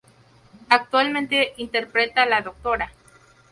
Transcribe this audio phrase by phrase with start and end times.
[0.69, 2.91] Actualmente interpreta a la Dra.